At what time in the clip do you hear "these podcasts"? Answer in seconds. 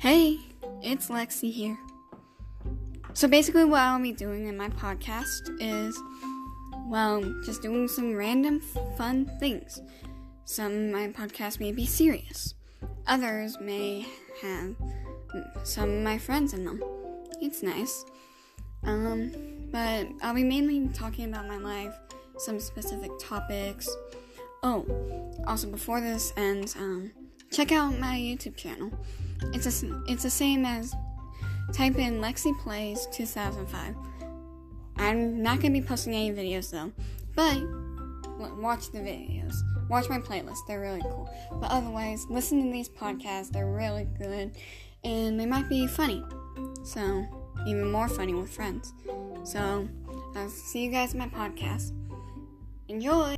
42.72-43.50